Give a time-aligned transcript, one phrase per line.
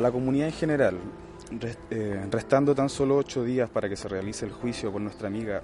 [0.00, 0.98] A la comunidad en general,
[1.90, 5.62] eh, restando tan solo ocho días para que se realice el juicio con nuestra amiga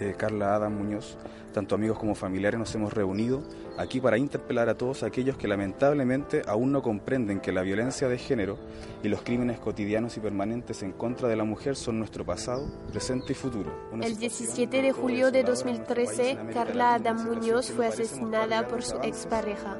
[0.00, 1.16] eh, Carla Adam Muñoz,
[1.52, 3.42] tanto amigos como familiares nos hemos reunido
[3.78, 8.18] aquí para interpelar a todos aquellos que lamentablemente aún no comprenden que la violencia de
[8.18, 8.58] género
[9.02, 13.32] y los crímenes cotidianos y permanentes en contra de la mujer son nuestro pasado, presente
[13.32, 13.72] y futuro.
[14.02, 19.78] el 17 de julio de 2013, Carla Adam Muñoz fue asesinada por su expareja.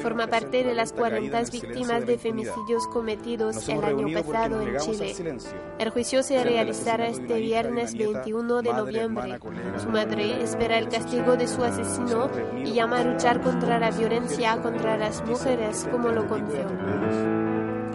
[0.00, 5.14] Forma parte de las 40 víctimas de femicidios cometidos el año pasado en Chile.
[5.78, 9.38] El juicio se realizará este viernes 21 de noviembre.
[9.76, 14.56] Su madre espera el castigo de su asesino y llama a luchar contra la violencia
[14.58, 16.64] contra las mujeres como lo conoció.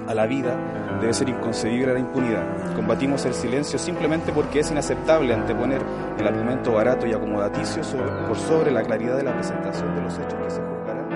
[0.07, 0.57] A la vida
[0.99, 2.75] debe ser inconcebible la impunidad.
[2.75, 5.81] Combatimos el silencio simplemente porque es inaceptable anteponer
[6.19, 7.81] el argumento barato y acomodaticio
[8.27, 11.07] por sobre la claridad de la presentación de los hechos que se juzgarán.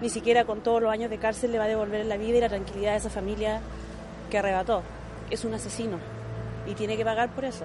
[0.00, 2.40] Ni siquiera con todos los años de cárcel le va a devolver la vida y
[2.40, 3.60] la tranquilidad a esa familia
[4.30, 4.82] que arrebató.
[5.30, 5.98] Es un asesino
[6.66, 7.64] y tiene que pagar por eso.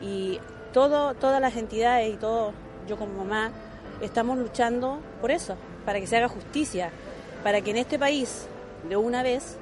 [0.00, 0.40] Y
[0.72, 2.52] todo, todas las entidades y todo,
[2.88, 3.50] yo como mamá,
[4.00, 6.90] estamos luchando por eso, para que se haga justicia,
[7.42, 8.46] para que en este país,
[8.88, 9.58] de una vez,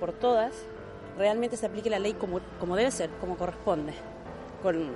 [0.00, 0.52] por todas,
[1.18, 3.92] realmente se aplique la ley como, como debe ser, como corresponde,
[4.62, 4.90] con,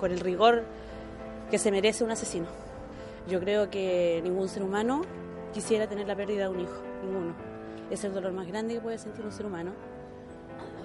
[0.00, 0.64] con el rigor
[1.50, 2.46] que se merece un asesino.
[3.28, 5.02] Yo creo que ningún ser humano
[5.52, 7.34] quisiera tener la pérdida de un hijo, ninguno.
[7.90, 9.72] Es el dolor más grande que puede sentir un ser humano.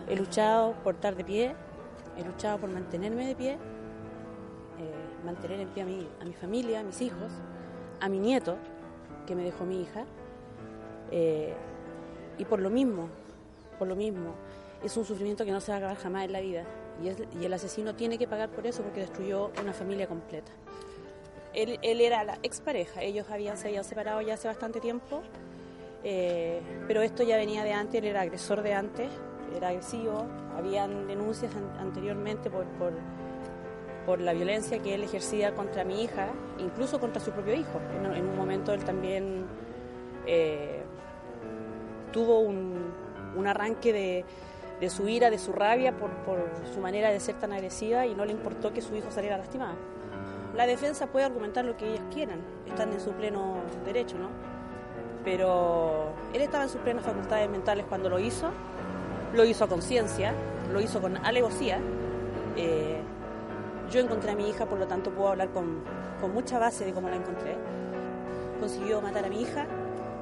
[0.10, 1.56] He luchado por estar de pie,
[2.18, 3.58] he luchado por mantenerme de pie, eh,
[5.26, 7.32] mantener en pie a mi, a mi familia, a mis hijos,
[8.00, 8.58] a mi nieto,
[9.26, 10.06] que me dejó mi hija,
[11.12, 11.54] eh,
[12.38, 13.08] y por lo mismo,
[13.80, 14.34] por lo mismo,
[14.84, 16.64] es un sufrimiento que no se va a acabar jamás en la vida,
[17.02, 20.52] y, el asesino tiene que pagar por eso porque destruyó una familia completa.
[21.54, 25.22] Él, él era la expareja, ellos habían, se habían separado ya hace bastante tiempo,
[26.04, 29.10] eh, pero esto ya venía de antes, él era agresor de antes,
[29.56, 30.26] era agresivo,
[30.58, 32.66] habían denuncias anteriormente por,
[34.06, 37.80] por, la violencia que él ejercía contra mi hija, incluso contra su propio hijo.
[38.16, 39.46] En, un momento él también
[40.26, 40.84] eh,
[42.12, 42.94] tuvo un,
[43.48, 44.26] arranque de,
[44.80, 46.40] de, su ira, de su rabia por, por
[46.74, 49.76] su manera de ser tan agresiva y no le importó que su hijo saliera lastimado.
[50.56, 54.30] La defensa puede argumentar lo que ellas quieran, están en su pleno derecho, ¿no?
[55.24, 58.52] Pero él estaba en sus plenas facultades mentales cuando lo hizo
[59.34, 60.34] lo hizo a conciencia,
[60.72, 61.80] lo hizo con alevosía.
[62.56, 63.02] Eh,
[63.92, 65.84] yo encontré a mi hija, por lo tanto puedo hablar con,
[66.34, 67.58] mucha base de cómo la encontré.
[68.60, 69.68] Consiguió matar a mi hija,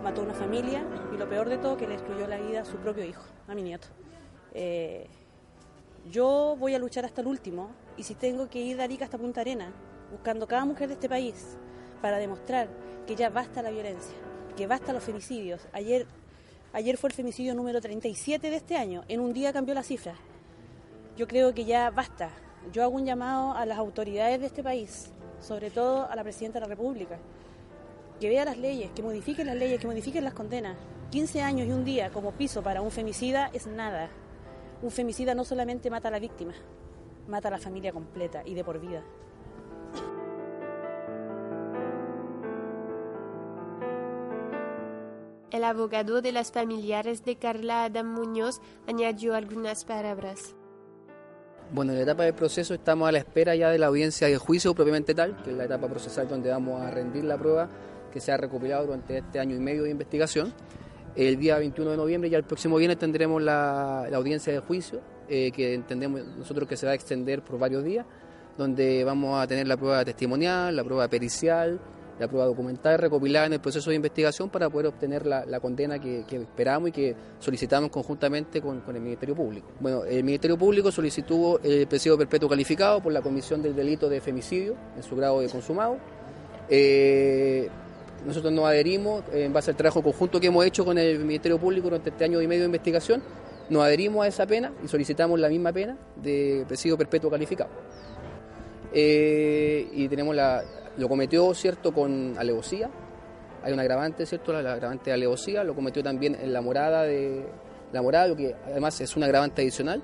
[0.04, 0.84] mató a una familia
[1.14, 3.54] y lo peor de todo que le destruyó la vida a su propio hijo, a
[3.54, 3.88] mi nieto.
[4.54, 5.08] Eh,
[6.10, 9.20] yo voy a luchar hasta el último y si tengo que ir de Arica hasta
[9.20, 9.72] Punta Arena,
[10.12, 11.58] buscando cada mujer de este país
[12.02, 12.68] para demostrar
[13.06, 14.16] que ya basta la violencia,
[14.58, 15.68] que basta los femicidios.
[15.72, 16.08] Ayer
[16.74, 19.04] Ayer fue el femicidio número 37 de este año.
[19.10, 20.16] En un día cambió la cifra.
[21.18, 22.30] Yo creo que ya basta.
[22.72, 25.12] Yo hago un llamado a las autoridades de este país,
[25.42, 27.20] sobre todo a la Presidenta de la República,
[28.22, 30.78] que vea las leyes, que modifiquen las leyes, que modifiquen las condenas.
[31.10, 34.10] 15 años y un día como piso para un femicida es nada.
[34.82, 36.54] Un femicida no solamente mata a la víctima,
[37.28, 39.04] mata a la familia completa y de por vida.
[45.62, 50.56] El abogado de las familiares de Carla Adam Muñoz añadió algunas palabras.
[51.72, 54.38] Bueno, en la etapa del proceso estamos a la espera ya de la audiencia de
[54.38, 57.70] juicio propiamente tal, que es la etapa procesal donde vamos a rendir la prueba
[58.12, 60.52] que se ha recopilado durante este año y medio de investigación.
[61.16, 65.00] El día 21 de noviembre, ya el próximo viernes, tendremos la, audiencia de juicio,
[65.30, 68.08] eh, que entendemos nosotros que se va a extender por varios días,
[68.58, 71.80] donde vamos a tener la prueba testimonial, la prueba pericial,
[72.20, 76.24] la prueba documental recopilada en el proceso de investigación para poder obtener la, condena que,
[76.30, 79.68] esperamos y que solicitamos conjuntamente con, el Ministerio Público.
[79.80, 84.22] Bueno, el Ministerio Público solicitó el presidio perpetuo calificado por la comisión del delito de
[84.22, 85.98] femicidio en su grado de consumado.
[86.70, 87.70] Eh,
[88.26, 91.86] nosotros nos adherimos en base al trabajo conjunto que hemos hecho con el Ministerio Público
[91.86, 93.24] durante este año y medio de investigación,
[93.70, 97.70] nos adherimos a esa pena y solicitamos la misma pena de presidio perpetuo calificado.
[98.94, 100.62] eh, y tenemos la,
[100.98, 102.90] lo cometió, ¿cierto?, con alevosía.
[103.64, 107.46] Hay un agravante, ¿cierto?, la, agravante de alevosía, lo cometió también en la morada de
[107.92, 110.02] la morada, lo que además es un agravante adicional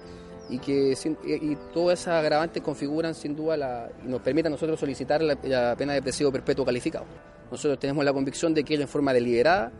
[0.49, 0.93] y que
[1.25, 5.75] y, todas esas agravantes configuran sin duda la, y nos permiten a nosotros solicitar la,
[5.75, 7.05] pena de presidio perpetuo calificado.
[7.51, 9.71] Nosotros tenemos la convicción de que él en forma deliberada,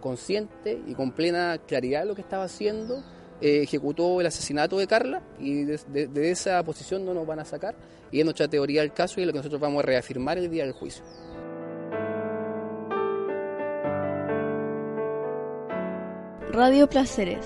[0.00, 3.02] consciente y con plena claridad de lo que estaba haciendo,
[3.40, 7.74] eh, ejecutó el asesinato de Carla y de, esa posición no nos van a sacar
[8.10, 10.50] y es nuestra teoría del caso y es lo que nosotros vamos a reafirmar el
[10.50, 11.04] día del juicio.
[16.52, 17.44] Radio Placeres.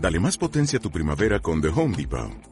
[0.00, 2.51] Dale más potencia a tu primavera con The Home Depot.